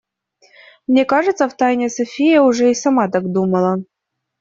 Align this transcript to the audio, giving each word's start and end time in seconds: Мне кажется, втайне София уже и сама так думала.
Мне 0.87 1.05
кажется, 1.05 1.47
втайне 1.47 1.87
София 1.87 2.41
уже 2.41 2.71
и 2.71 2.73
сама 2.73 3.07
так 3.07 3.31
думала. 3.31 3.77